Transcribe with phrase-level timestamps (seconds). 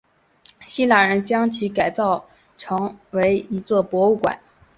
[0.65, 1.93] 希腊人将其改
[3.11, 4.39] 为一座博物馆。